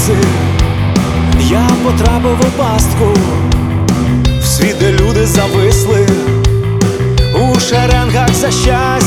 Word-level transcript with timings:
сльози, 0.00 0.18
я 1.50 1.68
потрапив 1.84 2.40
у 2.40 2.58
пастку, 2.58 3.14
в 4.42 4.46
світ, 4.46 4.76
де 4.80 4.92
люди 4.92 5.26
зависли, 5.26 6.06
у 7.34 7.60
шеренгах 7.60 8.34
за 8.34 8.50
щастям, 8.50 8.99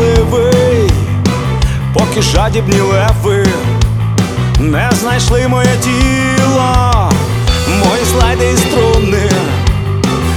я 0.00 0.90
поки 1.94 2.22
жадібні 2.22 2.80
леви 2.80 3.46
не 4.60 4.90
знайшли 5.00 5.48
моє 5.48 5.76
тіло, 5.82 7.10
мої 7.68 8.04
слайди 8.12 8.52
і 8.52 8.56
струни, 8.56 9.30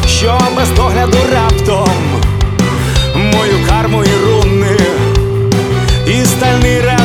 що 0.08 0.40
без 0.56 0.70
догляду 0.70 1.18
раптом, 1.34 1.90
мою 3.16 3.68
карму 3.70 4.04
і 4.04 4.26
руни, 4.26 4.78
і 6.08 6.26
стальний 6.26 6.82
резус 6.82 6.99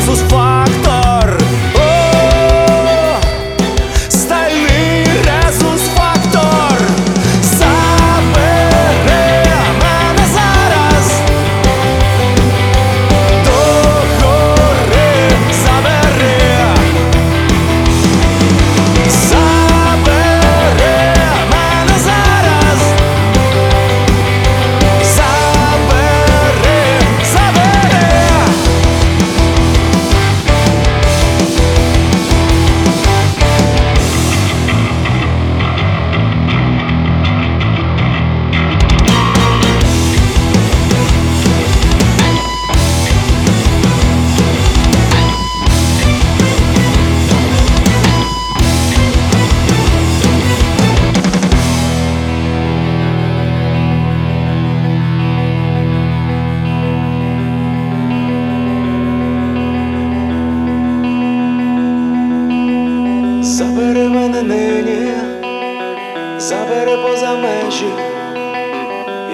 поза 66.97 67.35
межі, 67.35 67.93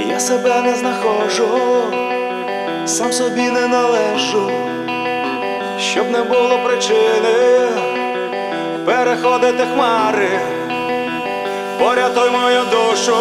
я 0.09 0.21
себе 0.21 0.63
не 0.63 0.75
знаходжу, 0.75 1.49
сам 2.87 3.13
собі 3.13 3.51
не 3.51 3.67
належу, 3.67 4.51
щоб 5.79 6.11
не 6.11 6.23
було 6.23 6.59
причини 6.65 7.69
переходити 8.85 9.67
хмари, 9.75 10.41
порятуй 11.79 12.31
мою 12.31 12.61
душу, 12.71 13.17